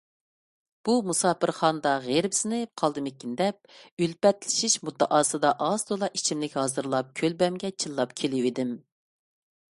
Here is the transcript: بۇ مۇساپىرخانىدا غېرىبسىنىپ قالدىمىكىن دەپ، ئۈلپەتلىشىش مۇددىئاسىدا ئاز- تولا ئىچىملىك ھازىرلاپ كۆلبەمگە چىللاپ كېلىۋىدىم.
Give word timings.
بۇ 0.87 0.93
مۇساپىرخانىدا 1.09 1.91
غېرىبسىنىپ 2.05 2.71
قالدىمىكىن 2.83 3.35
دەپ، 3.41 3.69
ئۈلپەتلىشىش 4.07 4.79
مۇددىئاسىدا 4.89 5.53
ئاز- 5.67 5.85
تولا 5.91 6.11
ئىچىملىك 6.21 6.59
ھازىرلاپ 6.63 7.15
كۆلبەمگە 7.23 7.75
چىللاپ 7.85 8.19
كېلىۋىدىم. 8.23 8.75